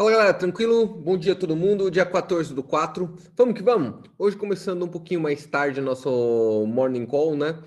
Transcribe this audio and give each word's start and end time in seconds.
Fala 0.00 0.12
galera, 0.12 0.32
tranquilo? 0.32 0.86
Bom 0.86 1.18
dia 1.18 1.34
a 1.34 1.36
todo 1.36 1.54
mundo. 1.54 1.90
Dia 1.90 2.06
14 2.06 2.54
do 2.54 2.62
4. 2.62 3.18
Vamos 3.36 3.54
que 3.54 3.62
vamos? 3.62 4.08
Hoje 4.18 4.34
começando 4.34 4.82
um 4.82 4.88
pouquinho 4.88 5.20
mais 5.20 5.44
tarde 5.44 5.78
nosso 5.78 6.64
morning 6.66 7.04
call, 7.04 7.36
né? 7.36 7.62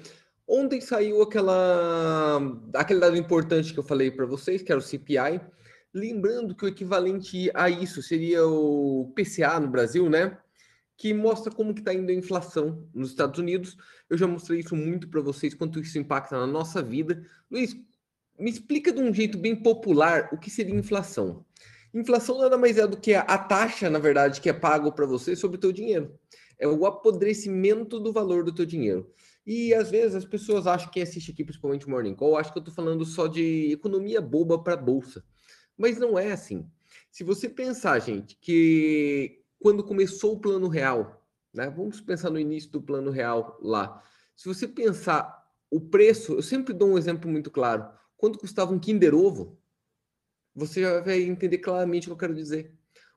Ontem 0.47 0.81
saiu 0.81 1.21
aquela 1.21 2.39
aquele 2.73 2.99
dado 2.99 3.15
importante 3.15 3.71
que 3.71 3.77
eu 3.77 3.83
falei 3.83 4.09
para 4.09 4.25
vocês, 4.25 4.63
que 4.63 4.71
era 4.71 4.79
o 4.79 4.81
CPI. 4.81 5.41
Lembrando 5.93 6.55
que 6.55 6.65
o 6.65 6.67
equivalente 6.67 7.51
a 7.54 7.69
isso 7.69 8.01
seria 8.01 8.43
o 8.47 9.13
PCA 9.15 9.59
no 9.59 9.68
Brasil, 9.68 10.09
né? 10.09 10.36
Que 10.97 11.13
mostra 11.13 11.54
como 11.54 11.71
que 11.71 11.81
está 11.81 11.93
indo 11.93 12.09
a 12.09 12.15
inflação 12.15 12.84
nos 12.95 13.11
Estados 13.11 13.38
Unidos. 13.38 13.77
Eu 14.09 14.18
já 14.18 14.25
mostrei 14.25 14.61
isso 14.61 14.75
muito 14.75 15.07
para 15.07 15.21
vocês, 15.21 15.54
quanto 15.54 15.79
isso 15.79 16.00
impacta 16.00 16.36
na 16.36 16.47
nossa 16.47 16.81
vida. 16.81 17.23
Luiz, 17.52 17.77
me 18.39 18.50
explica 18.50 18.91
de 18.91 19.00
um 19.00 19.13
jeito 19.13 19.38
bem 19.38 19.55
popular 19.55 20.29
o 20.31 20.38
que 20.39 20.50
seria 20.50 20.73
inflação. 20.73 21.45
Inflação 21.94 22.39
nada 22.39 22.57
mais 22.57 22.78
é 22.78 22.88
do 22.88 22.98
que 22.98 23.14
a 23.14 23.38
taxa, 23.38 23.89
na 23.89 24.00
verdade, 24.00 24.42
que 24.42 24.50
é 24.50 24.54
pago 24.54 24.92
para 24.92 25.06
você 25.06 25.36
sobre 25.36 25.57
o 25.57 25.60
teu 25.60 25.71
dinheiro. 25.71 26.18
É 26.57 26.68
o 26.68 26.86
apodrecimento 26.86 28.00
do 28.00 28.11
valor 28.11 28.43
do 28.43 28.54
teu 28.54 28.65
dinheiro. 28.65 29.11
E 29.46 29.74
às 29.74 29.92
vezes 29.92 30.15
as 30.15 30.25
pessoas 30.25 30.65
acham 30.65 30.89
que 30.89 31.01
assiste 31.01 31.32
aqui, 31.32 31.43
principalmente 31.43 31.87
Morning 31.87 32.16
Call, 32.16 32.38
acho 32.38 32.52
que 32.52 32.58
eu 32.58 32.61
estou 32.61 32.73
falando 32.73 33.06
só 33.06 33.28
de 33.28 33.72
economia 33.72 34.22
boba 34.22 34.58
para 34.58 34.78
bolsa. 34.78 35.23
Mas 35.78 35.98
não 35.98 36.17
é 36.17 36.31
assim. 36.31 36.66
Se 37.11 37.23
você 37.23 37.50
pensar, 37.50 38.00
gente, 38.00 38.38
que 38.42 39.44
quando 39.59 39.84
começou 39.84 40.34
o 40.34 40.39
plano 40.39 40.67
real, 40.67 41.23
né? 41.53 41.70
Vamos 41.70 42.02
pensar 42.02 42.30
no 42.30 42.39
início 42.39 42.72
do 42.72 42.81
plano 42.81 43.12
real 43.12 43.58
lá. 43.62 44.02
Se 44.36 44.48
você 44.48 44.67
pensar 44.67 45.44
o 45.70 45.80
preço, 45.80 46.34
eu 46.34 46.42
sempre 46.42 46.73
dou 46.73 46.89
um 46.89 46.98
exemplo 46.98 47.30
muito 47.30 47.52
claro. 47.52 47.88
Quando 48.17 48.39
custava 48.39 48.73
um 48.73 48.80
Kinder 48.80 49.14
Ovo, 49.14 49.58
você 50.56 50.81
já 50.81 51.02
vai 51.02 51.22
entender 51.22 51.58
claramente 51.58 52.06
o 52.06 52.09
que 52.09 52.14
eu 52.14 52.17
quero 52.17 52.36
dizer. 52.36 52.73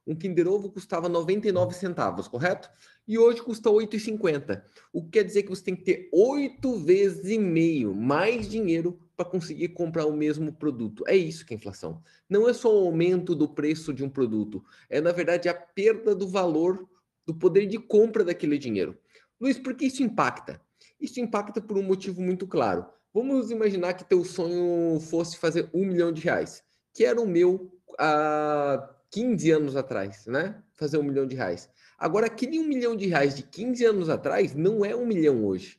Um 0.07 0.15
Kinder 0.15 0.47
Ovo 0.47 0.71
custava 0.71 1.09
99 1.09 1.75
centavos, 1.75 2.28
correto? 2.28 2.70
E 3.09 3.19
hoje 3.19 3.43
custa 3.43 3.69
8,50. 3.69 4.62
O 4.93 5.03
que 5.03 5.11
quer 5.11 5.25
dizer 5.25 5.43
que 5.43 5.51
você 5.51 5.65
tem 5.65 5.75
que 5.75 5.83
ter 5.83 6.09
oito 6.12 6.78
vezes 6.78 7.28
e 7.28 7.39
meio 7.39 7.93
mais 7.93 8.48
dinheiro 8.48 9.01
para 9.17 9.28
conseguir 9.28 9.69
comprar 9.70 10.06
o 10.06 10.17
mesmo 10.17 10.53
produto. 10.53 11.03
É 11.09 11.17
isso 11.17 11.45
que 11.45 11.55
é 11.55 11.56
inflação. 11.56 12.01
Não 12.28 12.48
é 12.48 12.53
só 12.53 12.73
o 12.73 12.87
aumento 12.87 13.34
do 13.34 13.48
preço 13.48 13.93
de 13.93 14.05
um 14.05 14.09
produto, 14.09 14.62
é 14.89 15.00
na 15.00 15.11
verdade 15.11 15.48
a 15.48 15.55
perda 15.55 16.15
do 16.15 16.28
valor 16.28 16.89
do 17.27 17.34
poder 17.34 17.67
de 17.67 17.78
compra 17.78 18.23
daquele 18.23 18.59
dinheiro. 18.59 18.97
Luiz, 19.41 19.59
por 19.59 19.75
que 19.75 19.87
isso 19.87 20.03
impacta? 20.05 20.61
Isso 21.00 21.19
impacta 21.19 21.61
por 21.61 21.77
um 21.77 21.83
motivo 21.83 22.23
muito 22.23 22.47
claro. 22.47 22.87
Vamos 23.12 23.50
imaginar 23.50 23.95
que 23.95 24.05
teu 24.05 24.25
sonho 24.25 25.00
fosse 25.00 25.37
fazer 25.37 25.69
um 25.75 25.84
milhão 25.84 26.12
de 26.12 26.23
reais 26.23 26.62
que 26.97 27.05
era 27.05 27.20
o 27.20 27.28
meu 27.28 27.70
há 27.98 28.89
15 29.11 29.50
anos 29.50 29.77
atrás, 29.77 30.25
né? 30.25 30.62
Fazer 30.72 30.97
um 30.97 31.03
milhão 31.03 31.27
de 31.27 31.36
reais. 31.36 31.69
Agora, 31.98 32.25
aquele 32.25 32.58
um 32.58 32.66
milhão 32.66 32.97
de 32.97 33.06
reais 33.06 33.36
de 33.36 33.42
15 33.42 33.84
anos 33.84 34.08
atrás 34.08 34.55
não 34.55 34.83
é 34.83 34.97
um 34.97 35.05
milhão 35.05 35.44
hoje. 35.44 35.78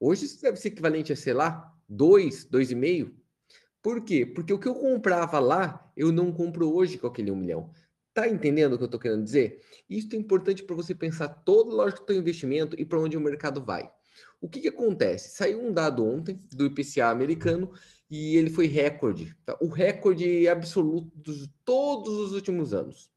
Hoje 0.00 0.24
isso 0.24 0.40
deve 0.40 0.56
ser 0.56 0.68
equivalente 0.68 1.12
a, 1.12 1.16
sei 1.16 1.34
lá, 1.34 1.70
dois, 1.86 2.46
dois 2.46 2.70
e 2.70 2.74
meio. 2.74 3.14
Por 3.82 4.02
quê? 4.02 4.24
Porque 4.24 4.54
o 4.54 4.58
que 4.58 4.66
eu 4.66 4.74
comprava 4.74 5.38
lá, 5.38 5.92
eu 5.94 6.10
não 6.10 6.32
compro 6.32 6.74
hoje 6.74 6.96
com 6.96 7.08
aquele 7.08 7.30
um 7.30 7.36
milhão. 7.36 7.70
Tá 8.14 8.26
entendendo 8.26 8.72
o 8.72 8.78
que 8.78 8.84
eu 8.84 8.86
estou 8.86 9.00
querendo 9.00 9.22
dizer? 9.22 9.60
Isso 9.88 10.08
é 10.14 10.16
importante 10.16 10.62
para 10.62 10.74
você 10.74 10.94
pensar 10.94 11.28
toda 11.28 11.72
a 11.72 11.74
lógica 11.74 12.00
do 12.00 12.06
seu 12.06 12.16
investimento 12.16 12.74
e 12.80 12.86
para 12.86 12.98
onde 12.98 13.18
o 13.18 13.20
mercado 13.20 13.62
vai. 13.62 13.90
O 14.40 14.48
que, 14.48 14.60
que 14.60 14.68
acontece? 14.68 15.36
Saiu 15.36 15.62
um 15.62 15.72
dado 15.72 16.06
ontem 16.06 16.40
do 16.52 16.64
IPCA 16.64 17.08
americano 17.08 17.70
e 18.16 18.36
ele 18.36 18.48
foi 18.48 18.68
recorde, 18.68 19.36
tá? 19.44 19.58
o 19.60 19.66
recorde 19.66 20.46
absoluto 20.46 21.10
de 21.32 21.48
todos 21.64 22.14
os 22.14 22.32
últimos 22.32 22.72
anos. 22.72 23.10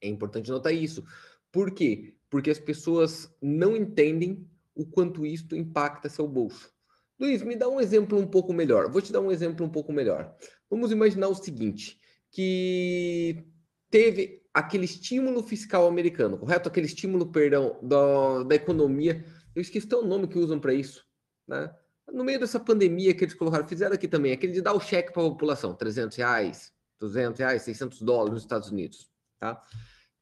É 0.00 0.08
importante 0.08 0.50
notar 0.50 0.72
isso. 0.72 1.04
Por 1.52 1.70
quê? 1.70 2.14
Porque 2.30 2.48
as 2.48 2.58
pessoas 2.58 3.30
não 3.42 3.76
entendem 3.76 4.48
o 4.74 4.86
quanto 4.86 5.26
isso 5.26 5.54
impacta 5.54 6.08
seu 6.08 6.26
bolso. 6.26 6.72
Luiz, 7.18 7.42
me 7.42 7.54
dá 7.54 7.68
um 7.68 7.78
exemplo 7.78 8.18
um 8.18 8.26
pouco 8.26 8.54
melhor. 8.54 8.90
Vou 8.90 9.02
te 9.02 9.12
dar 9.12 9.20
um 9.20 9.30
exemplo 9.30 9.66
um 9.66 9.68
pouco 9.68 9.92
melhor. 9.92 10.34
Vamos 10.70 10.90
imaginar 10.90 11.28
o 11.28 11.34
seguinte, 11.34 12.00
que 12.30 13.44
teve 13.90 14.42
aquele 14.54 14.86
estímulo 14.86 15.42
fiscal 15.42 15.86
americano, 15.86 16.38
correto? 16.38 16.70
Aquele 16.70 16.86
estímulo, 16.86 17.30
perdão, 17.30 17.78
da, 17.82 18.44
da 18.44 18.54
economia. 18.54 19.22
Eu 19.54 19.60
esqueci 19.60 19.94
o 19.94 20.06
nome 20.06 20.26
que 20.26 20.38
usam 20.38 20.58
para 20.58 20.72
isso, 20.72 21.06
né? 21.46 21.70
No 22.12 22.24
meio 22.24 22.40
dessa 22.40 22.60
pandemia 22.60 23.14
que 23.14 23.24
eles 23.24 23.34
colocaram, 23.34 23.66
fizeram 23.66 23.94
aqui 23.94 24.08
também, 24.08 24.32
aquele 24.32 24.52
de 24.52 24.60
dar 24.60 24.74
o 24.74 24.80
cheque 24.80 25.12
para 25.12 25.22
a 25.22 25.30
população, 25.30 25.74
300 25.74 26.16
reais, 26.16 26.72
200 26.98 27.38
reais, 27.38 27.62
600 27.62 28.02
dólares 28.02 28.34
nos 28.34 28.42
Estados 28.42 28.70
Unidos, 28.70 29.10
tá? 29.38 29.62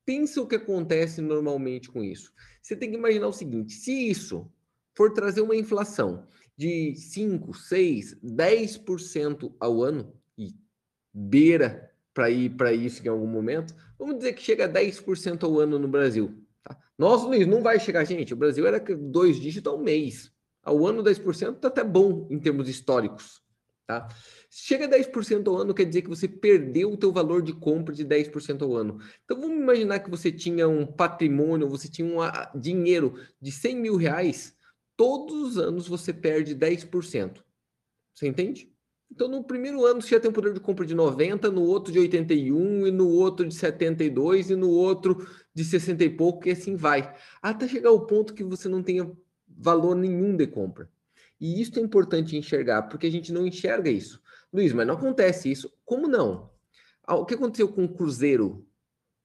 Pensa 0.05 0.41
o 0.41 0.47
que 0.47 0.57
acontece 0.57 1.21
normalmente 1.21 1.91
com 1.91 2.03
isso. 2.03 2.33
Você 2.63 2.75
tem 2.75 2.91
que 2.91 2.97
imaginar 2.97 3.29
o 3.29 3.33
seguinte, 3.33 3.73
se 3.75 4.09
isso 4.09 4.51
for 4.95 5.13
trazer 5.13 5.41
uma 5.41 5.57
inflação 5.57 6.27
de 6.57 6.95
5, 6.97 7.55
6, 7.55 8.21
10% 8.23 9.55
ao 9.61 9.83
ano, 9.83 10.13
e 10.37 10.55
beira 11.13 11.91
para 12.13 12.31
ir 12.31 12.51
para 12.51 12.73
isso 12.73 13.05
em 13.05 13.09
algum 13.09 13.27
momento, 13.27 13.75
vamos 13.99 14.17
dizer 14.17 14.33
que 14.33 14.43
chega 14.43 14.65
a 14.65 14.69
10% 14.69 15.45
ao 15.45 15.59
ano 15.61 15.79
no 15.79 15.87
Brasil. 15.87 16.43
Tá? 16.65 16.77
Nossa, 16.97 17.27
Luiz, 17.27 17.47
não 17.47 17.63
vai 17.63 17.79
chegar, 17.79 18.05
gente. 18.05 18.35
O 18.35 18.37
Brasil 18.37 18.67
era 18.67 18.81
dois 18.81 19.37
dígitos 19.37 19.73
ao 19.73 19.79
mês 19.79 20.33
ao 20.69 20.87
ano 20.87 21.03
10% 21.03 21.57
está 21.57 21.69
até 21.69 21.83
bom 21.83 22.27
em 22.31 22.39
termos 22.39 22.69
históricos, 22.69 23.43
tá? 23.87 24.09
Chega 24.51 24.85
a 24.85 24.89
10% 24.89 25.47
ao 25.49 25.57
ano, 25.57 25.75
quer 25.75 25.85
dizer 25.85 26.03
que 26.03 26.09
você 26.09 26.29
perdeu 26.29 26.93
o 26.93 26.97
teu 26.97 27.13
valor 27.13 27.43
de 27.43 27.53
compra 27.53 27.95
de 27.95 28.05
10% 28.05 28.63
ao 28.63 28.75
ano. 28.75 28.99
Então 29.25 29.41
vamos 29.41 29.57
imaginar 29.57 30.01
que 30.01 30.11
você 30.11 30.31
tinha 30.31 30.69
um 30.69 30.87
patrimônio, 30.87 31.69
você 31.69 31.89
tinha 31.89 32.07
um 32.07 32.21
ah, 32.21 32.51
dinheiro 32.55 33.15
de 33.41 33.51
100 33.51 33.77
mil 33.77 33.97
reais, 33.97 34.55
todos 34.97 35.35
os 35.43 35.59
anos 35.59 35.89
você 35.89 36.13
perde 36.13 36.55
10%. 36.55 37.43
Você 38.15 38.27
entende? 38.27 38.73
Então, 39.11 39.27
no 39.27 39.43
primeiro 39.43 39.85
ano, 39.87 40.03
você 40.03 40.11
já 40.11 40.21
tem 40.21 40.31
um 40.31 40.35
poder 40.35 40.53
de 40.53 40.61
compra 40.61 40.85
de 40.85 40.95
90, 40.95 41.51
no 41.51 41.63
outro 41.63 41.91
de 41.91 41.99
81, 41.99 42.87
e 42.87 42.91
no 42.91 43.09
outro 43.09 43.47
de 43.49 43.55
72, 43.55 44.51
e 44.51 44.57
no 44.57 44.69
outro 44.69 45.27
de 45.55 45.65
60 45.65 46.05
e 46.05 46.11
pouco, 46.11 46.47
e 46.47 46.51
assim 46.51 46.77
vai. 46.77 47.15
Até 47.41 47.67
chegar 47.67 47.89
ao 47.89 48.07
ponto 48.07 48.35
que 48.35 48.45
você 48.45 48.69
não 48.69 48.83
tenha 48.83 49.11
valor 49.59 49.95
nenhum 49.95 50.37
de 50.37 50.47
compra. 50.47 50.89
E 51.41 51.61
isso 51.61 51.79
é 51.79 51.83
importante 51.83 52.37
enxergar, 52.37 52.83
porque 52.83 53.07
a 53.07 53.11
gente 53.11 53.33
não 53.33 53.47
enxerga 53.47 53.91
isso. 53.91 54.21
Luiz, 54.53 54.73
mas 54.73 54.87
não 54.87 54.95
acontece 54.95 55.51
isso. 55.51 55.73
Como 55.85 56.09
não? 56.09 56.51
Ah, 57.07 57.17
o 57.17 57.25
que 57.25 57.35
aconteceu 57.35 57.69
com 57.69 57.85
o 57.85 57.89
Cruzeiro, 57.89 58.67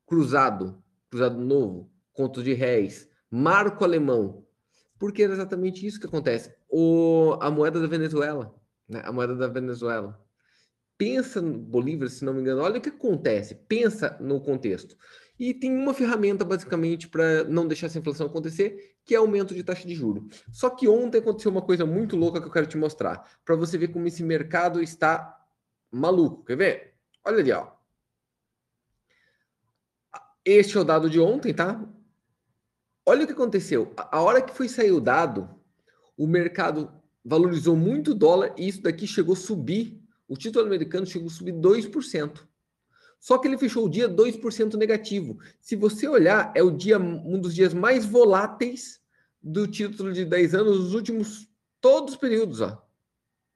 Cruzado, 0.05 0.81
Cruzado 1.09 1.39
Novo, 1.39 1.91
Contos 2.11 2.43
de 2.43 2.53
Réis, 2.53 3.09
Marco 3.29 3.83
Alemão? 3.83 4.45
Porque 4.99 5.23
era 5.23 5.33
exatamente 5.33 5.85
isso 5.85 5.99
que 5.99 6.05
acontece. 6.05 6.53
O, 6.69 7.37
a 7.41 7.49
moeda 7.49 7.79
da 7.79 7.87
Venezuela, 7.87 8.53
né? 8.87 9.01
a 9.03 9.11
moeda 9.11 9.35
da 9.35 9.47
Venezuela. 9.47 10.19
Pensa 10.97 11.41
no 11.41 11.57
Bolívar, 11.57 12.07
se 12.09 12.23
não 12.23 12.33
me 12.33 12.41
engano, 12.41 12.61
olha 12.61 12.77
o 12.77 12.81
que 12.81 12.89
acontece, 12.89 13.55
pensa 13.67 14.15
no 14.21 14.39
contexto. 14.39 14.95
E 15.39 15.53
tem 15.53 15.75
uma 15.75 15.93
ferramenta, 15.93 16.45
basicamente, 16.45 17.09
para 17.09 17.43
não 17.45 17.67
deixar 17.67 17.87
essa 17.87 17.97
inflação 17.97 18.27
acontecer, 18.27 18.92
que 19.05 19.13
é 19.13 19.17
aumento 19.17 19.53
de 19.53 19.63
taxa 19.63 19.87
de 19.87 19.95
juro. 19.95 20.27
Só 20.51 20.69
que 20.69 20.87
ontem 20.87 21.19
aconteceu 21.19 21.51
uma 21.51 21.61
coisa 21.61 21.85
muito 21.85 22.15
louca 22.15 22.39
que 22.39 22.47
eu 22.47 22.51
quero 22.51 22.67
te 22.67 22.77
mostrar, 22.77 23.29
para 23.43 23.55
você 23.55 23.77
ver 23.77 23.89
como 23.89 24.07
esse 24.07 24.23
mercado 24.23 24.81
está 24.81 25.39
maluco. 25.91 26.43
Quer 26.45 26.57
ver? 26.57 26.93
Olha 27.25 27.39
ali, 27.39 27.51
ó. 27.51 27.71
Este 30.45 30.77
é 30.77 30.81
o 30.81 30.83
dado 30.83 31.09
de 31.09 31.19
ontem, 31.19 31.53
tá? 31.53 31.81
Olha 33.05 33.23
o 33.23 33.27
que 33.27 33.33
aconteceu. 33.33 33.93
A 33.97 34.21
hora 34.21 34.41
que 34.41 34.53
foi 34.53 34.67
sair 34.67 34.91
o 34.91 34.99
dado, 34.99 35.49
o 36.17 36.27
mercado 36.27 36.91
valorizou 37.23 37.75
muito 37.75 38.11
o 38.11 38.15
dólar 38.15 38.53
e 38.57 38.67
isso 38.67 38.81
daqui 38.81 39.07
chegou 39.07 39.33
a 39.33 39.37
subir. 39.37 40.01
O 40.27 40.35
título 40.37 40.65
americano 40.65 41.05
chegou 41.05 41.27
a 41.27 41.31
subir 41.31 41.53
2%. 41.53 42.47
Só 43.23 43.37
que 43.37 43.47
ele 43.47 43.57
fechou 43.57 43.85
o 43.85 43.89
dia 43.89 44.09
2% 44.09 44.75
negativo. 44.75 45.39
Se 45.61 45.77
você 45.77 46.09
olhar, 46.09 46.51
é 46.53 46.61
o 46.61 46.69
dia 46.69 46.99
um 46.99 47.39
dos 47.39 47.55
dias 47.55 47.73
mais 47.73 48.05
voláteis 48.05 48.99
do 49.41 49.65
título 49.65 50.11
de 50.11 50.25
10 50.25 50.53
anos 50.53 50.77
nos 50.77 50.93
últimos 50.93 51.47
todos 51.79 52.15
os 52.15 52.19
períodos, 52.19 52.59
ó. 52.59 52.85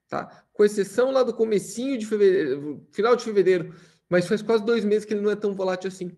Tá? 0.08 0.46
Com 0.54 0.64
exceção 0.64 1.12
lá 1.12 1.22
do 1.22 1.34
comecinho 1.34 1.98
de 1.98 2.06
fevereiro, 2.06 2.88
final 2.94 3.14
de 3.14 3.26
fevereiro, 3.26 3.76
mas 4.08 4.26
faz 4.26 4.42
quase 4.42 4.64
dois 4.64 4.86
meses 4.86 5.04
que 5.04 5.14
ele 5.14 5.20
não 5.20 5.32
é 5.32 5.36
tão 5.36 5.54
volátil 5.54 5.90
assim. 5.90 6.16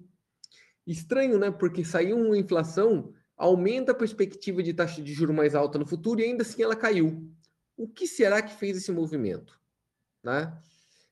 Estranho, 0.85 1.39
né? 1.39 1.49
Porque 1.49 1.83
saiu 1.83 2.19
uma 2.19 2.37
inflação, 2.37 3.11
aumenta 3.35 3.93
a 3.93 3.95
perspectiva 3.95 4.61
de 4.61 4.75
taxa 4.75 5.01
de 5.01 5.11
juro 5.11 5.33
mais 5.33 5.55
alta 5.55 5.79
no 5.79 5.87
futuro 5.87 6.21
e 6.21 6.23
ainda 6.23 6.43
assim 6.43 6.61
ela 6.61 6.75
caiu. 6.75 7.27
O 7.75 7.87
que 7.87 8.05
será 8.05 8.43
que 8.43 8.53
fez 8.53 8.77
esse 8.77 8.91
movimento? 8.91 9.59
Né? 10.23 10.55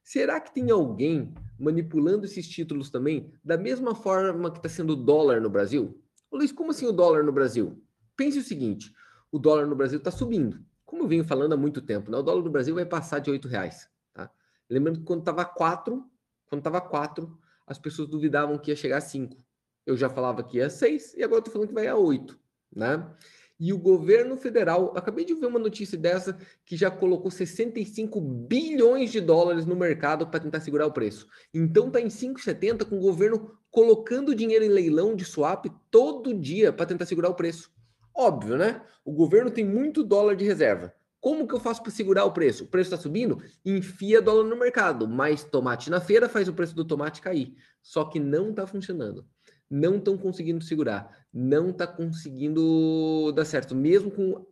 Será 0.08 0.40
que 0.40 0.54
tem 0.54 0.72
alguém 0.72 1.34
manipulando 1.60 2.26
esses 2.26 2.48
títulos 2.48 2.90
também, 2.90 3.30
da 3.44 3.58
mesma 3.58 3.94
forma 3.94 4.50
que 4.50 4.56
está 4.60 4.70
sendo 4.70 4.94
o 4.94 4.96
dólar 4.96 5.42
no 5.42 5.50
Brasil? 5.50 6.02
Ô, 6.32 6.38
Luiz, 6.38 6.50
como 6.50 6.72
assim 6.72 6.86
o 6.86 6.94
dólar 6.94 7.26
no 7.26 7.32
Brasil? 7.34 7.84
Pense 8.16 8.40
o 8.40 8.42
seguinte: 8.42 8.96
o 9.30 9.38
dólar 9.38 9.68
no 9.68 9.76
Brasil 9.76 9.98
está 9.98 10.10
subindo. 10.10 10.64
Como 10.86 11.04
eu 11.04 11.10
venho 11.10 11.26
falando 11.26 11.52
há 11.52 11.58
muito 11.58 11.82
tempo, 11.82 12.10
né? 12.10 12.18
o 12.18 12.22
dólar 12.22 12.42
no 12.42 12.50
Brasil 12.50 12.74
vai 12.74 12.86
passar 12.86 13.20
de 13.20 13.30
R$ 13.30 13.50
reais. 13.50 13.90
Tá? 14.14 14.32
Lembrando 14.70 15.00
que 15.00 15.06
quando 15.06 15.20
estava 15.20 15.44
4, 15.44 16.02
quando 16.48 16.60
estava 16.62 16.80
4, 16.80 17.38
as 17.68 17.78
pessoas 17.78 18.08
duvidavam 18.08 18.58
que 18.58 18.72
ia 18.72 18.78
chegar 18.78 19.00
a 19.00 19.02
5. 19.02 19.44
Eu 19.86 19.98
já 19.98 20.10
falava 20.10 20.42
que 20.42 20.56
ia 20.56 20.68
a 20.68 20.70
6 20.70 21.16
e 21.16 21.24
agora 21.24 21.40
estou 21.40 21.52
falando 21.52 21.68
que 21.68 21.74
vai 21.74 21.88
a 21.88 21.98
8, 21.98 22.40
né? 22.74 23.14
E 23.60 23.74
o 23.74 23.78
governo 23.78 24.38
federal, 24.38 24.94
acabei 24.96 25.26
de 25.26 25.34
ver 25.34 25.48
uma 25.48 25.58
notícia 25.58 25.98
dessa 25.98 26.38
que 26.64 26.78
já 26.78 26.92
colocou 26.92 27.32
65 27.32 28.22
bilhões 28.22 29.12
de 29.12 29.20
dólares 29.20 29.66
no 29.66 29.76
mercado 29.76 30.28
para 30.28 30.40
tentar 30.40 30.60
segurar 30.62 30.86
o 30.86 30.94
preço. 30.94 31.28
Então 31.52 31.90
tá 31.90 32.00
em 32.00 32.08
5,70 32.08 32.86
com 32.86 32.98
o 32.98 33.02
governo 33.02 33.58
colocando 33.72 34.36
dinheiro 34.36 34.64
em 34.64 34.70
leilão 34.70 35.16
de 35.16 35.26
swap 35.26 35.66
todo 35.90 36.36
dia 36.36 36.72
para 36.72 36.86
tentar 36.86 37.08
segurar 37.08 37.30
o 37.30 37.36
preço. 37.36 37.72
Óbvio, 38.14 38.58
né? 38.58 38.82
O 39.04 39.12
governo 39.12 39.50
tem 39.50 39.66
muito 39.66 40.04
dólar 40.04 40.36
de 40.36 40.46
reserva. 40.46 40.94
Como 41.20 41.48
que 41.48 41.56
eu 41.56 41.60
faço 41.60 41.82
para 41.82 41.92
segurar 41.92 42.26
o 42.26 42.32
preço? 42.32 42.66
O 42.66 42.68
preço 42.68 42.94
está 42.94 43.02
subindo? 43.02 43.42
Enfia 43.66 44.22
dólar 44.22 44.44
no 44.44 44.56
mercado, 44.56 45.08
mas 45.08 45.44
tomate 45.44 45.90
na 45.90 46.00
feira 46.00 46.30
faz 46.30 46.48
o 46.48 46.54
preço 46.54 46.76
do 46.76 46.86
tomate 46.86 47.22
cair. 47.22 47.56
Só 47.82 48.06
que 48.06 48.20
não 48.20 48.52
está 48.52 48.68
funcionando 48.68 49.26
não 49.70 49.98
estão 49.98 50.18
conseguindo 50.18 50.64
segurar, 50.64 51.28
não 51.34 51.70
está 51.70 51.86
conseguindo 51.86 53.32
dar 53.34 53.46
certo, 53.46 53.76
mesmo 53.76 54.10
com 54.12 54.46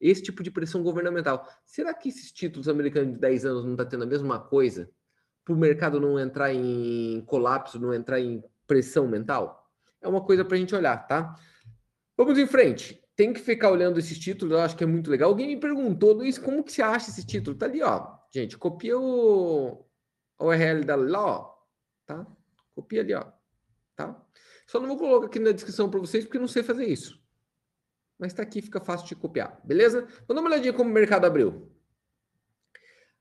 esse 0.00 0.22
tipo 0.22 0.42
de 0.42 0.50
pressão 0.50 0.82
governamental. 0.82 1.46
Será 1.64 1.94
que 1.94 2.08
esses 2.08 2.32
títulos 2.32 2.68
americanos 2.68 3.14
de 3.14 3.20
10 3.20 3.44
anos 3.44 3.64
não 3.64 3.72
estão 3.72 3.84
tá 3.84 3.90
tendo 3.90 4.02
a 4.02 4.06
mesma 4.06 4.40
coisa? 4.40 4.90
Para 5.44 5.54
o 5.54 5.58
mercado 5.58 6.00
não 6.00 6.18
entrar 6.18 6.52
em 6.52 7.22
colapso, 7.26 7.78
não 7.78 7.94
entrar 7.94 8.20
em 8.20 8.42
pressão 8.66 9.06
mental? 9.06 9.70
É 10.00 10.08
uma 10.08 10.24
coisa 10.24 10.44
para 10.44 10.56
a 10.56 10.58
gente 10.58 10.74
olhar, 10.74 10.96
tá? 11.06 11.36
Vamos 12.16 12.36
em 12.38 12.46
frente. 12.46 13.00
Tem 13.14 13.32
que 13.32 13.40
ficar 13.40 13.70
olhando 13.70 13.98
esses 13.98 14.18
títulos, 14.18 14.52
eu 14.52 14.60
acho 14.60 14.76
que 14.76 14.82
é 14.82 14.86
muito 14.86 15.10
legal. 15.10 15.30
Alguém 15.30 15.46
me 15.48 15.60
perguntou, 15.60 16.12
Luiz, 16.12 16.38
como 16.38 16.64
que 16.64 16.72
você 16.72 16.82
acha 16.82 17.10
esse 17.10 17.24
título? 17.24 17.56
Tá 17.56 17.66
ali, 17.66 17.82
ó. 17.82 18.16
Gente, 18.32 18.58
copia 18.58 18.98
o, 18.98 19.86
o 20.38 20.46
URL 20.46 20.84
da 20.84 20.96
lá, 20.96 21.24
ó. 21.24 21.54
Tá? 22.06 22.26
Copia 22.74 23.02
ali, 23.02 23.14
ó. 23.14 23.24
Tá? 23.94 24.20
Só 24.72 24.80
não 24.80 24.88
vou 24.88 24.96
colocar 24.96 25.26
aqui 25.26 25.38
na 25.38 25.52
descrição 25.52 25.90
para 25.90 26.00
vocês 26.00 26.24
porque 26.24 26.38
não 26.38 26.48
sei 26.48 26.62
fazer 26.62 26.86
isso. 26.86 27.22
Mas 28.18 28.32
está 28.32 28.42
aqui, 28.42 28.62
fica 28.62 28.80
fácil 28.80 29.06
de 29.06 29.14
copiar, 29.14 29.60
beleza? 29.62 30.06
Vamos 30.26 30.28
dar 30.28 30.40
uma 30.40 30.48
olhadinha 30.48 30.72
como 30.72 30.88
o 30.88 30.92
mercado 30.94 31.26
abriu. 31.26 31.70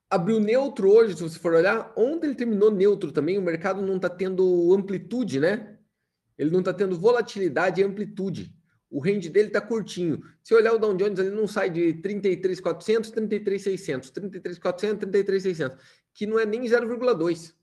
Abriu 0.09 0.39
neutro 0.39 0.89
hoje, 0.89 1.17
se 1.17 1.21
você 1.21 1.37
for 1.37 1.53
olhar. 1.53 1.91
Ontem 1.97 2.27
ele 2.27 2.35
terminou 2.35 2.71
neutro 2.71 3.11
também. 3.11 3.37
O 3.37 3.41
mercado 3.41 3.81
não 3.81 3.97
está 3.97 4.09
tendo 4.09 4.73
amplitude, 4.73 5.41
né? 5.41 5.77
Ele 6.37 6.51
não 6.51 6.59
está 6.59 6.73
tendo 6.73 6.97
volatilidade 6.97 7.81
e 7.81 7.83
amplitude. 7.83 8.55
O 8.89 9.01
range 9.01 9.27
dele 9.27 9.49
está 9.49 9.59
curtinho. 9.59 10.23
Se 10.41 10.53
olhar 10.53 10.71
o 10.71 10.79
Dow 10.79 10.95
Jones, 10.95 11.19
ele 11.19 11.31
não 11.31 11.47
sai 11.47 11.69
de 11.69 11.95
33.400, 11.95 13.11
33.600, 13.11 14.09
33.400, 14.09 14.99
33.600, 14.99 15.77
que 16.13 16.25
não 16.25 16.39
é 16.39 16.45
nem 16.45 16.61
0,2 16.61 17.53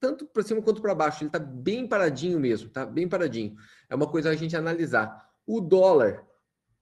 tanto 0.00 0.26
para 0.26 0.42
cima 0.42 0.62
quanto 0.62 0.80
para 0.80 0.94
baixo. 0.94 1.22
Ele 1.22 1.28
está 1.28 1.38
bem 1.38 1.86
paradinho 1.86 2.38
mesmo, 2.38 2.68
tá? 2.70 2.84
Bem 2.86 3.08
paradinho. 3.08 3.56
É 3.88 3.94
uma 3.94 4.08
coisa 4.08 4.30
a 4.30 4.34
gente 4.34 4.56
analisar. 4.56 5.30
O 5.46 5.60
dólar, 5.60 6.26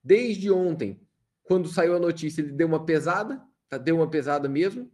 desde 0.02 0.50
ontem, 0.50 1.00
quando 1.43 1.69
saiu 1.69 1.94
a 1.94 1.99
notícia, 1.99 2.41
ele 2.41 2.52
deu 2.52 2.67
uma 2.67 2.85
pesada, 2.85 3.43
tá? 3.69 3.79
Deu 3.79 3.96
uma 3.96 4.08
pesada 4.08 4.49
mesmo. 4.49 4.91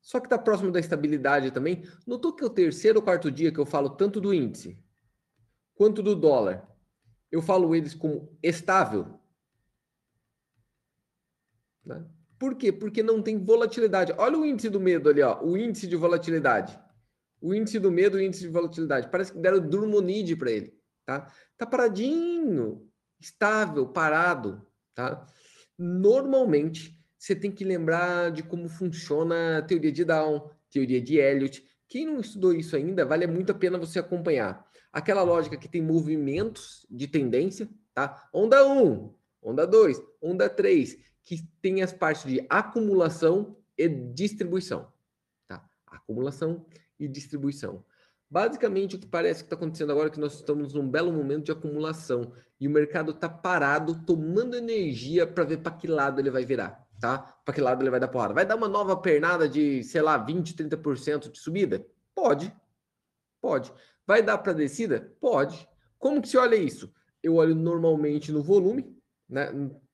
Só 0.00 0.20
que 0.20 0.26
está 0.26 0.38
próximo 0.38 0.70
da 0.70 0.80
estabilidade 0.80 1.50
também. 1.50 1.82
Notou 2.06 2.32
que 2.32 2.42
é 2.42 2.46
o 2.46 2.50
terceiro 2.50 2.98
ou 2.98 3.04
quarto 3.04 3.30
dia 3.30 3.52
que 3.52 3.58
eu 3.58 3.66
falo 3.66 3.90
tanto 3.90 4.20
do 4.20 4.32
índice 4.32 4.78
quanto 5.74 6.02
do 6.02 6.14
dólar. 6.14 6.68
Eu 7.30 7.42
falo 7.42 7.74
eles 7.74 7.94
como 7.94 8.36
estável. 8.42 9.20
Né? 11.84 12.04
Por 12.38 12.54
quê? 12.54 12.72
Porque 12.72 13.02
não 13.02 13.22
tem 13.22 13.44
volatilidade. 13.44 14.12
Olha 14.16 14.38
o 14.38 14.44
índice 14.44 14.68
do 14.68 14.80
medo 14.80 15.08
ali, 15.08 15.22
ó. 15.22 15.42
O 15.42 15.56
índice 15.56 15.86
de 15.86 15.96
volatilidade. 15.96 16.78
O 17.40 17.54
índice 17.54 17.78
do 17.78 17.90
medo, 17.90 18.16
o 18.16 18.20
índice 18.20 18.42
de 18.42 18.48
volatilidade. 18.48 19.10
Parece 19.10 19.32
que 19.32 19.38
deram 19.38 19.60
Drumonide 19.60 20.36
para 20.36 20.50
ele, 20.50 20.74
tá? 21.04 21.32
Tá 21.56 21.66
paradinho, 21.66 22.88
estável, 23.20 23.86
parado, 23.86 24.66
tá? 24.94 25.26
Normalmente, 25.78 26.98
você 27.18 27.34
tem 27.34 27.50
que 27.50 27.64
lembrar 27.64 28.30
de 28.30 28.42
como 28.42 28.68
funciona 28.68 29.58
a 29.58 29.62
teoria 29.62 29.92
de 29.92 30.04
Down, 30.04 30.50
teoria 30.70 31.00
de 31.00 31.16
Elliott. 31.16 31.64
Quem 31.88 32.06
não 32.06 32.20
estudou 32.20 32.52
isso 32.52 32.76
ainda, 32.76 33.04
vale 33.04 33.26
muito 33.26 33.52
a 33.52 33.54
pena 33.54 33.78
você 33.78 33.98
acompanhar. 33.98 34.66
Aquela 34.92 35.22
lógica 35.22 35.56
que 35.56 35.68
tem 35.68 35.82
movimentos 35.82 36.86
de 36.90 37.06
tendência, 37.06 37.68
tá? 37.94 38.28
Onda 38.32 38.66
1, 38.66 39.14
onda 39.42 39.66
2, 39.66 40.00
onda 40.20 40.48
3, 40.48 40.98
que 41.24 41.42
tem 41.60 41.82
as 41.82 41.92
partes 41.92 42.24
de 42.24 42.44
acumulação 42.48 43.56
e 43.76 43.88
distribuição, 43.88 44.92
tá? 45.46 45.64
Acumulação 45.86 46.66
e 46.98 47.08
distribuição. 47.08 47.84
Basicamente, 48.30 48.96
o 48.96 48.98
que 48.98 49.06
parece 49.06 49.40
que 49.40 49.46
está 49.46 49.56
acontecendo 49.56 49.90
agora 49.90 50.08
é 50.08 50.10
que 50.10 50.20
nós 50.20 50.34
estamos 50.34 50.74
num 50.74 50.88
belo 50.88 51.10
momento 51.10 51.46
de 51.46 51.52
acumulação 51.52 52.32
e 52.60 52.68
o 52.68 52.70
mercado 52.70 53.12
está 53.12 53.28
parado, 53.28 54.04
tomando 54.04 54.54
energia 54.54 55.26
para 55.26 55.44
ver 55.44 55.58
para 55.58 55.72
que 55.72 55.86
lado 55.86 56.20
ele 56.20 56.30
vai 56.30 56.44
virar, 56.44 56.86
tá? 57.00 57.18
Para 57.44 57.54
que 57.54 57.60
lado 57.60 57.82
ele 57.82 57.90
vai 57.90 58.00
dar 58.00 58.08
porrada. 58.08 58.34
Vai 58.34 58.44
dar 58.44 58.56
uma 58.56 58.68
nova 58.68 58.96
pernada 58.96 59.48
de, 59.48 59.82
sei 59.82 60.02
lá, 60.02 60.18
20, 60.18 60.54
30% 60.54 61.30
de 61.30 61.38
subida? 61.38 61.86
Pode. 62.14 62.54
Pode. 63.40 63.72
Vai 64.06 64.22
dar 64.22 64.36
para 64.38 64.52
descida? 64.52 65.10
Pode. 65.20 65.66
Como 65.98 66.20
que 66.20 66.28
se 66.28 66.36
olha 66.36 66.56
isso? 66.56 66.92
Eu 67.22 67.36
olho 67.36 67.54
normalmente 67.54 68.30
no 68.30 68.42
volume, 68.42 68.94
né? 69.28 69.50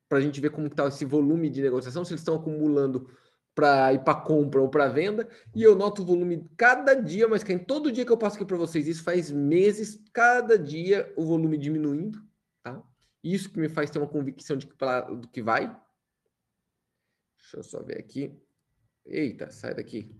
Para 0.09 0.19
a 0.19 0.21
gente 0.21 0.41
ver 0.41 0.51
como 0.51 0.67
está 0.67 0.87
esse 0.87 1.05
volume 1.05 1.49
de 1.49 1.63
negociação, 1.63 2.05
se 2.05 2.13
eles 2.13 2.21
estão 2.21 2.37
acumulando 2.37 3.09
para 3.55 3.93
ir 3.93 4.03
para 4.03 4.21
compra 4.21 4.61
ou 4.61 4.69
para 4.69 4.89
venda, 4.89 5.29
e 5.55 5.63
eu 5.63 5.77
noto 5.77 6.03
o 6.03 6.05
volume 6.05 6.51
cada 6.57 6.95
dia, 6.95 7.29
mas 7.29 7.45
quem 7.45 7.59
todo 7.59 7.93
dia 7.93 8.05
que 8.05 8.11
eu 8.11 8.19
passo 8.19 8.37
aqui 8.37 8.45
para 8.45 8.57
vocês, 8.57 8.87
isso 8.89 9.05
faz 9.05 9.31
meses, 9.31 10.03
cada 10.13 10.59
dia 10.59 11.13
o 11.17 11.25
volume 11.25 11.57
diminuindo, 11.57 12.21
tá? 12.63 12.83
Isso 13.23 13.49
que 13.51 13.61
me 13.61 13.69
faz 13.69 13.91
ter 13.91 13.99
uma 13.99 14.09
convicção 14.09 14.57
de 14.57 14.67
que 14.67 14.75
do 15.21 15.29
que 15.29 15.41
vai. 15.41 15.69
Deixa 17.39 17.59
eu 17.59 17.63
só 17.63 17.83
ver 17.83 17.99
aqui. 17.99 18.37
Eita, 19.07 19.51
sai 19.51 19.75
daqui. 19.75 20.15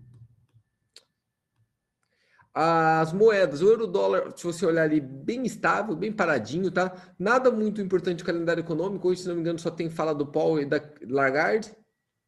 As 2.53 3.11
moedas, 3.11 3.61
o 3.61 3.67
euro 3.67 3.85
dólar, 3.85 4.31
se 4.37 4.45
você 4.45 4.65
olhar 4.65 4.83
ali, 4.83 5.01
bem 5.01 5.45
estável, 5.45 5.93
bem 5.93 6.13
paradinho, 6.13 6.71
tá? 6.71 7.13
Nada 7.19 7.51
muito 7.51 7.81
importante 7.81 8.19
no 8.19 8.25
calendário 8.25 8.61
econômico. 8.61 9.09
Hoje, 9.09 9.23
se 9.23 9.27
não 9.27 9.35
me 9.35 9.41
engano, 9.41 9.59
só 9.59 9.69
tem 9.69 9.89
fala 9.89 10.15
do 10.15 10.25
Paul 10.25 10.61
e 10.61 10.65
da 10.65 10.79
Lagarde 11.09 11.75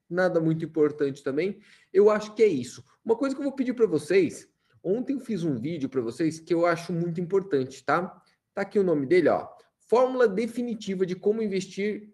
nada 0.10 0.40
muito 0.40 0.66
importante 0.66 1.24
também. 1.24 1.60
Eu 1.92 2.10
acho 2.10 2.34
que 2.36 2.44
é 2.44 2.48
isso. 2.48 2.84
Uma 3.04 3.16
coisa 3.16 3.36
que 3.36 3.42
eu 3.42 3.46
vou 3.46 3.56
pedir 3.56 3.74
para 3.74 3.86
vocês, 3.86 4.48
ontem 4.84 5.14
eu 5.14 5.20
fiz 5.20 5.44
um 5.44 5.56
vídeo 5.60 5.90
para 5.90 6.02
vocês 6.02 6.40
que 6.40 6.54
eu 6.54 6.66
acho 6.66 6.94
muito 6.94 7.20
importante, 7.20 7.84
tá? 7.84 8.22
Tá 8.54 8.62
aqui 8.62 8.80
o 8.80 8.84
nome 8.84 9.06
dele, 9.06 9.30
ó. 9.30 9.48
Fórmula 9.80 10.28
definitiva 10.28 11.06
de 11.06 11.16
como 11.16 11.42
investir 11.42 12.14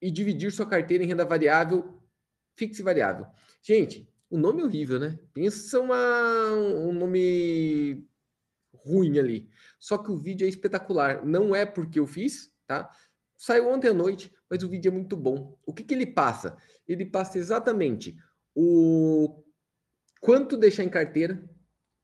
e 0.00 0.10
dividir 0.10 0.52
sua 0.52 0.66
carteira 0.66 1.04
em 1.04 1.06
renda 1.06 1.24
variável, 1.24 2.02
fixa 2.54 2.82
e 2.82 2.84
variável. 2.84 3.26
Gente, 3.62 4.08
o 4.28 4.36
nome 4.38 4.62
é 4.62 4.64
horrível, 4.64 4.98
né? 4.98 5.18
Pensa 5.32 5.80
uma, 5.80 6.52
um 6.52 6.92
nome 6.92 8.04
ruim 8.74 9.18
ali. 9.18 9.48
Só 9.78 9.98
que 9.98 10.10
o 10.10 10.18
vídeo 10.18 10.44
é 10.44 10.48
espetacular. 10.48 11.24
Não 11.24 11.54
é 11.54 11.64
porque 11.64 11.98
eu 11.98 12.06
fiz, 12.06 12.50
tá? 12.66 12.90
Saiu 13.36 13.68
ontem 13.68 13.88
à 13.88 13.94
noite, 13.94 14.32
mas 14.50 14.62
o 14.62 14.68
vídeo 14.68 14.88
é 14.88 14.92
muito 14.92 15.16
bom. 15.16 15.56
O 15.66 15.72
que, 15.72 15.82
que 15.82 15.94
ele 15.94 16.06
passa? 16.06 16.56
Ele 16.86 17.04
passa 17.04 17.38
exatamente 17.38 18.16
o 18.54 19.42
quanto 20.20 20.56
deixar 20.56 20.84
em 20.84 20.88
carteira 20.88 21.42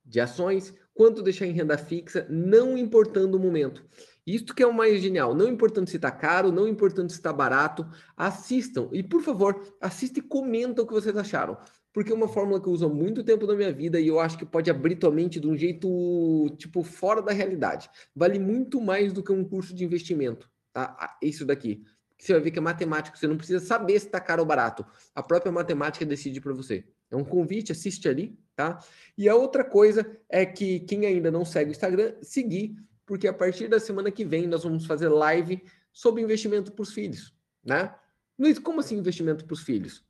de 0.05 0.21
ações, 0.21 0.75
quanto 0.93 1.23
deixar 1.23 1.47
em 1.47 1.53
renda 1.53 1.79
fixa, 1.79 2.27
não 2.29 2.77
importando 2.77 3.37
o 3.37 3.41
momento. 3.41 3.85
Isto 4.27 4.55
que 4.55 4.63
é 4.63 4.67
o 4.67 4.75
mais 4.75 5.01
genial, 5.01 5.35
não 5.35 5.49
importando 5.49 5.89
se 5.89 5.97
está 5.97 6.11
caro, 6.11 6.53
não 6.53 6.69
importando 6.69 7.11
se 7.11 7.17
está 7.17 7.33
barato, 7.33 7.87
assistam. 8.17 8.89
E 8.93 9.03
por 9.03 9.23
favor, 9.23 9.77
assista 9.81 10.19
e 10.19 10.23
comenta 10.23 10.83
o 10.83 10.87
que 10.87 10.93
vocês 10.93 11.17
acharam. 11.17 11.57
Porque 11.93 12.13
é 12.13 12.15
uma 12.15 12.29
fórmula 12.29 12.61
que 12.61 12.69
eu 12.69 12.73
uso 12.73 12.87
há 12.87 12.89
muito 12.89 13.23
tempo 13.23 13.47
na 13.47 13.55
minha 13.55 13.73
vida 13.73 14.01
e 14.01 14.09
eu 14.09 14.19
acho 14.19 14.39
que 14.39 14.47
pode 14.47 14.71
abrir 14.71 14.97
tua 14.97 15.11
mente 15.11 15.39
de 15.39 15.47
um 15.47 15.57
jeito, 15.57 16.49
tipo, 16.57 16.83
fora 16.83 17.21
da 17.21 17.33
realidade. 17.33 17.91
Vale 18.15 18.39
muito 18.39 18.81
mais 18.81 19.13
do 19.13 19.23
que 19.23 19.33
um 19.33 19.45
curso 19.45 19.75
de 19.75 19.85
investimento 19.85 20.49
tá? 20.73 21.17
Isso 21.23 21.45
daqui. 21.45 21.85
Você 22.23 22.35
vai 22.35 22.43
ver 22.43 22.51
que 22.53 22.59
é 22.61 22.63
matemático, 22.63 23.19
você 23.19 23.27
não 23.27 23.37
precisa 23.37 23.59
saber 23.59 23.99
se 23.99 24.07
está 24.07 24.21
caro 24.21 24.43
ou 24.43 24.47
barato. 24.47 24.87
A 25.13 25.21
própria 25.21 25.51
matemática 25.51 26.07
decide 26.07 26.41
para 26.41 26.53
você. 26.53 26.85
É 27.11 27.17
um 27.17 27.25
convite, 27.25 27.73
assiste 27.73 28.09
ali, 28.09 28.39
tá? 28.55 28.79
E 29.19 29.29
a 29.29 29.35
outra 29.35 29.65
coisa 29.65 30.09
é 30.29 30.47
que 30.47 30.79
quem 30.81 31.05
ainda 31.05 31.33
não 31.33 31.45
segue 31.45 31.71
o 31.71 31.73
Instagram, 31.73 32.15
seguir, 32.23 32.77
porque 33.05 33.27
a 33.27 33.33
partir 33.33 33.67
da 33.67 33.81
semana 33.81 34.09
que 34.09 34.25
vem 34.25 34.47
nós 34.47 34.63
vamos 34.63 34.87
fazer 34.87 35.09
live 35.09 35.65
sobre 35.93 36.23
investimento 36.23 36.71
para 36.71 36.83
os 36.85 36.93
filhos, 36.93 37.35
né? 37.65 37.93
Luiz, 38.39 38.57
como 38.57 38.79
assim 38.79 38.97
investimento 38.97 39.45
para 39.45 39.55
os 39.55 39.63
filhos? 39.63 40.05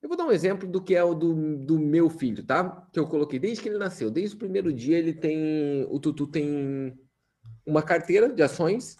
Eu 0.00 0.08
vou 0.08 0.16
dar 0.16 0.24
um 0.24 0.30
exemplo 0.30 0.68
do 0.68 0.80
que 0.80 0.94
é 0.94 1.02
o 1.02 1.14
do, 1.14 1.56
do 1.56 1.80
meu 1.80 2.08
filho, 2.08 2.44
tá? 2.44 2.88
Que 2.92 3.00
eu 3.00 3.08
coloquei 3.08 3.40
desde 3.40 3.60
que 3.60 3.68
ele 3.68 3.78
nasceu. 3.78 4.08
Desde 4.08 4.36
o 4.36 4.38
primeiro 4.38 4.72
dia 4.72 4.96
ele 4.96 5.12
tem... 5.12 5.84
O 5.90 5.98
Tutu 5.98 6.28
tem 6.28 6.96
uma 7.66 7.82
carteira 7.82 8.28
de 8.28 8.40
ações 8.40 8.96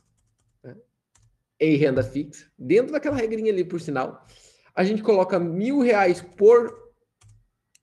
em 1.60 1.76
renda 1.76 2.02
fixa, 2.02 2.46
dentro 2.58 2.92
daquela 2.92 3.16
regrinha 3.16 3.52
ali, 3.52 3.64
por 3.64 3.80
sinal, 3.80 4.26
a 4.74 4.84
gente 4.84 5.02
coloca 5.02 5.38
mil 5.38 5.80
reais 5.80 6.20
por 6.20 6.86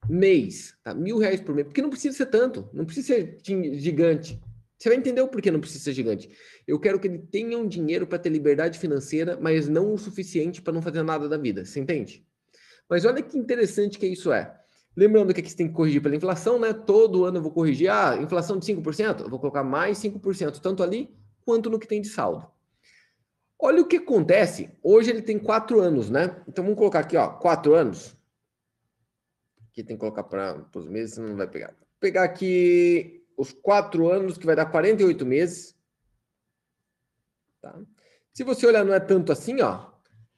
mês, 0.07 0.75
tá? 0.83 0.93
Mil 0.93 1.17
reais 1.17 1.41
por 1.41 1.55
mês, 1.55 1.67
porque 1.67 1.81
não 1.81 1.89
precisa 1.89 2.15
ser 2.15 2.27
tanto, 2.27 2.69
não 2.73 2.85
precisa 2.85 3.07
ser 3.07 3.37
gigante, 3.43 4.39
Você 4.77 4.89
vai 4.89 4.97
entender 4.97 5.21
o 5.21 5.27
porquê 5.27 5.49
não 5.49 5.61
precisa 5.61 5.85
ser 5.85 5.93
gigante. 5.93 6.29
Eu 6.67 6.77
quero 6.77 6.99
que 6.99 7.07
ele 7.07 7.19
tenha 7.19 7.57
um 7.57 7.67
dinheiro 7.67 8.05
para 8.05 8.19
ter 8.19 8.29
liberdade 8.29 8.77
financeira, 8.77 9.37
mas 9.39 9.69
não 9.69 9.93
o 9.93 9.97
suficiente 9.97 10.61
para 10.61 10.73
não 10.73 10.81
fazer 10.81 11.03
nada 11.03 11.29
da 11.29 11.37
vida. 11.37 11.63
Você 11.63 11.79
entende? 11.79 12.25
Mas 12.89 13.05
olha 13.05 13.21
que 13.21 13.37
interessante 13.37 13.97
que 13.97 14.05
isso 14.05 14.31
é. 14.33 14.53
Lembrando 14.95 15.33
que 15.33 15.39
aqui 15.39 15.49
você 15.49 15.55
tem 15.55 15.67
que 15.67 15.73
corrigir 15.73 16.01
pela 16.01 16.15
inflação, 16.15 16.59
né? 16.59 16.73
Todo 16.73 17.25
ano 17.25 17.37
eu 17.37 17.41
vou 17.41 17.51
corrigir. 17.51 17.89
Ah, 17.89 18.17
inflação 18.21 18.59
de 18.59 18.65
5%, 18.65 19.21
eu 19.21 19.29
vou 19.29 19.39
colocar 19.39 19.63
mais 19.63 19.97
5%, 19.97 20.59
tanto 20.59 20.83
ali 20.83 21.09
quanto 21.45 21.69
no 21.69 21.79
que 21.79 21.87
tem 21.87 22.01
de 22.01 22.09
saldo. 22.09 22.45
Olha 23.65 23.81
o 23.81 23.87
que 23.87 23.95
acontece. 23.95 24.69
Hoje 24.83 25.09
ele 25.09 25.21
tem 25.21 25.39
quatro 25.39 25.79
anos, 25.79 26.09
né? 26.09 26.43
Então 26.45 26.65
vamos 26.65 26.77
colocar 26.77 26.99
aqui, 26.99 27.15
ó, 27.15 27.29
quatro 27.29 27.73
anos. 27.73 28.13
Aqui 29.69 29.81
tem 29.81 29.95
que 29.95 30.01
colocar 30.01 30.23
para 30.23 30.67
os 30.75 30.85
meses, 30.85 31.17
não 31.17 31.37
vai 31.37 31.47
pegar. 31.47 31.69
Vou 31.69 31.87
pegar 31.97 32.25
aqui 32.25 33.25
os 33.37 33.53
quatro 33.53 34.09
anos, 34.09 34.37
que 34.37 34.45
vai 34.45 34.53
dar 34.53 34.65
48 34.65 35.25
meses. 35.25 35.73
Tá? 37.61 37.79
Se 38.33 38.43
você 38.43 38.67
olhar, 38.67 38.83
não 38.83 38.93
é 38.93 38.99
tanto 38.99 39.31
assim, 39.31 39.61
ó. 39.61 39.91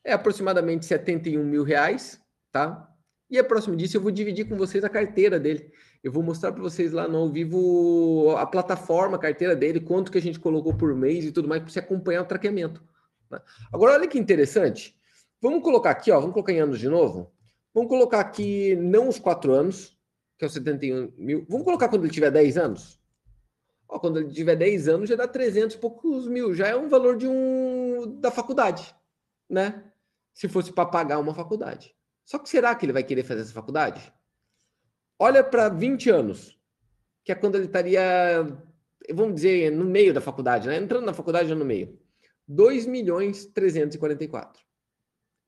É 0.03 0.13
aproximadamente 0.13 0.85
71 0.85 1.43
mil 1.43 1.63
reais, 1.63 2.21
tá? 2.51 2.95
E 3.27 3.39
a 3.39 3.43
próximo 3.43 3.75
disso 3.75 3.97
eu 3.97 4.01
vou 4.01 4.11
dividir 4.11 4.47
com 4.47 4.55
vocês 4.55 4.83
a 4.83 4.89
carteira 4.89 5.39
dele. 5.39 5.71
Eu 6.03 6.11
vou 6.11 6.21
mostrar 6.21 6.51
para 6.51 6.61
vocês 6.61 6.91
lá 6.91 7.07
no 7.07 7.17
ao 7.17 7.31
vivo 7.31 8.35
a 8.37 8.45
plataforma, 8.45 9.17
a 9.17 9.19
carteira 9.19 9.55
dele, 9.55 9.79
quanto 9.79 10.11
que 10.11 10.19
a 10.19 10.21
gente 10.21 10.39
colocou 10.39 10.77
por 10.77 10.93
mês 10.93 11.25
e 11.25 11.31
tudo 11.31 11.47
mais 11.47 11.63
para 11.63 11.71
você 11.71 11.79
acompanhar 11.79 12.21
o 12.21 12.25
traqueamento. 12.25 12.83
Tá? 13.29 13.41
Agora, 13.71 13.93
olha 13.93 14.07
que 14.07 14.19
interessante. 14.19 14.95
Vamos 15.41 15.63
colocar 15.63 15.91
aqui, 15.91 16.11
ó, 16.11 16.19
vamos 16.19 16.33
colocar 16.33 16.53
em 16.53 16.59
anos 16.59 16.79
de 16.79 16.89
novo. 16.89 17.31
Vamos 17.73 17.89
colocar 17.89 18.19
aqui 18.19 18.75
não 18.75 19.09
os 19.09 19.19
quatro 19.19 19.53
anos, 19.53 19.97
que 20.37 20.45
é 20.45 20.47
os 20.47 20.53
71 20.53 21.13
mil. 21.17 21.45
Vamos 21.49 21.65
colocar 21.65 21.89
quando 21.89 22.03
ele 22.03 22.13
tiver 22.13 22.31
10 22.31 22.57
anos? 22.57 22.99
Ó, 23.87 23.99
quando 23.99 24.19
ele 24.19 24.31
tiver 24.31 24.55
10 24.55 24.87
anos, 24.87 25.09
já 25.09 25.15
dá 25.15 25.27
300 25.27 25.75
e 25.75 25.79
poucos 25.79 26.27
mil. 26.27 26.53
Já 26.53 26.67
é 26.67 26.75
um 26.75 26.87
valor 26.87 27.17
de 27.17 27.27
um 27.27 28.19
da 28.19 28.31
faculdade, 28.31 28.95
né? 29.49 29.83
Se 30.33 30.47
fosse 30.47 30.71
para 30.71 30.85
pagar 30.85 31.19
uma 31.19 31.33
faculdade. 31.33 31.95
Só 32.23 32.39
que 32.39 32.49
será 32.49 32.73
que 32.75 32.85
ele 32.85 32.93
vai 32.93 33.03
querer 33.03 33.23
fazer 33.23 33.41
essa 33.41 33.53
faculdade? 33.53 34.11
Olha 35.19 35.43
para 35.43 35.69
20 35.69 36.09
anos, 36.09 36.59
que 37.23 37.31
é 37.31 37.35
quando 37.35 37.55
ele 37.55 37.65
estaria, 37.65 38.01
vamos 39.13 39.35
dizer, 39.35 39.71
no 39.71 39.85
meio 39.85 40.13
da 40.13 40.21
faculdade, 40.21 40.67
né? 40.67 40.77
Entrando 40.77 41.05
na 41.05 41.13
faculdade 41.13 41.49
já 41.49 41.55
no 41.55 41.65
meio. 41.65 41.99
2 42.47 42.85
milhões 42.85 43.45
344. 43.45 44.63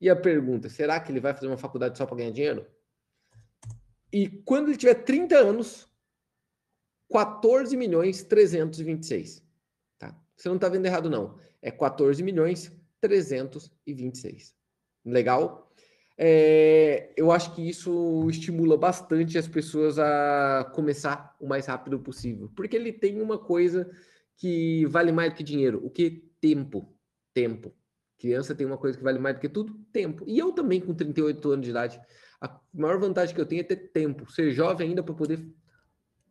E 0.00 0.08
a 0.08 0.16
pergunta, 0.16 0.68
será 0.68 1.00
que 1.00 1.10
ele 1.10 1.20
vai 1.20 1.34
fazer 1.34 1.46
uma 1.48 1.58
faculdade 1.58 1.98
só 1.98 2.06
para 2.06 2.16
ganhar 2.16 2.30
dinheiro? 2.30 2.66
E 4.12 4.28
quando 4.28 4.68
ele 4.68 4.76
tiver 4.76 4.94
30 4.94 5.36
anos, 5.36 5.88
14 7.10 7.76
milhões 7.76 8.22
326. 8.22 9.44
Tá? 9.98 10.18
Você 10.36 10.48
não 10.48 10.56
está 10.56 10.68
vendo 10.68 10.86
errado, 10.86 11.10
não. 11.10 11.38
É 11.60 11.70
14 11.70 12.22
milhões 12.22 12.72
326. 13.00 14.54
Legal? 15.04 15.68
é, 16.20 17.12
eu 17.16 17.30
acho 17.30 17.54
que 17.54 17.66
isso 17.66 18.26
estimula 18.28 18.76
bastante 18.76 19.38
as 19.38 19.46
pessoas 19.46 20.00
a 20.00 20.68
começar 20.74 21.36
o 21.38 21.46
mais 21.46 21.66
rápido 21.66 22.00
possível, 22.00 22.50
porque 22.56 22.74
ele 22.74 22.92
tem 22.92 23.22
uma 23.22 23.38
coisa 23.38 23.88
que 24.36 24.84
vale 24.86 25.12
mais 25.12 25.30
do 25.32 25.36
que 25.36 25.44
dinheiro, 25.44 25.80
o 25.84 25.88
que 25.88 26.27
tempo, 26.40 26.94
tempo. 27.32 27.74
Criança 28.18 28.54
tem 28.54 28.66
uma 28.66 28.78
coisa 28.78 28.98
que 28.98 29.04
vale 29.04 29.18
mais 29.18 29.36
do 29.36 29.40
que 29.40 29.48
tudo, 29.48 29.74
tempo. 29.92 30.24
E 30.26 30.38
eu 30.38 30.52
também 30.52 30.80
com 30.80 30.92
38 30.92 31.50
anos 31.50 31.64
de 31.64 31.70
idade, 31.70 32.00
a 32.40 32.60
maior 32.74 32.98
vantagem 32.98 33.34
que 33.34 33.40
eu 33.40 33.46
tenho 33.46 33.60
é 33.60 33.64
ter 33.64 33.76
tempo, 33.92 34.30
ser 34.30 34.50
jovem 34.50 34.88
ainda 34.88 35.02
para 35.02 35.14
poder 35.14 35.46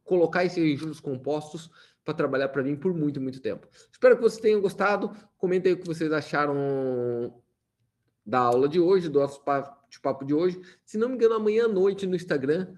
colocar 0.03 0.45
esses 0.45 0.79
juros 0.79 0.99
compostos 0.99 1.69
para 2.03 2.13
trabalhar 2.13 2.47
para 2.49 2.63
mim 2.63 2.75
por 2.75 2.93
muito, 2.93 3.19
muito 3.19 3.41
tempo. 3.41 3.67
Espero 3.91 4.15
que 4.15 4.21
vocês 4.21 4.41
tenham 4.41 4.61
gostado. 4.61 5.11
Comentem 5.37 5.73
aí 5.73 5.77
o 5.77 5.81
que 5.81 5.87
vocês 5.87 6.11
acharam 6.11 7.41
da 8.25 8.39
aula 8.39 8.69
de 8.69 8.79
hoje, 8.79 9.09
do 9.09 9.19
nosso 9.19 9.43
papo 9.43 10.25
de 10.25 10.33
hoje. 10.33 10.61
Se 10.85 10.97
não 10.97 11.09
me 11.09 11.15
engano, 11.15 11.35
amanhã 11.35 11.65
à 11.65 11.67
noite 11.67 12.07
no 12.07 12.15
Instagram, 12.15 12.73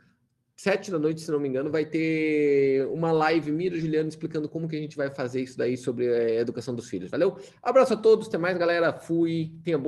sete 0.60 0.92
da 0.92 1.00
noite, 1.00 1.22
se 1.22 1.32
não 1.32 1.40
me 1.40 1.48
engano, 1.48 1.72
vai 1.72 1.86
ter 1.86 2.86
uma 2.88 3.14
live 3.14 3.50
Mira 3.50 3.80
Juliano 3.80 4.10
explicando 4.10 4.50
como 4.50 4.68
que 4.68 4.76
a 4.76 4.80
gente 4.80 4.98
vai 4.98 5.10
fazer 5.10 5.42
isso 5.42 5.58
daí 5.58 5.78
sobre 5.78 6.14
a 6.14 6.42
educação 6.42 6.76
dos 6.76 6.90
filhos. 6.90 7.10
Valeu? 7.10 7.38
Abraço 7.64 7.94
a 7.94 7.96
todos, 7.96 8.28
até 8.28 8.38
mais, 8.38 8.58
galera. 8.58 8.92
Fui. 8.92 9.54
Tenha 9.64 9.78
bom 9.78 9.88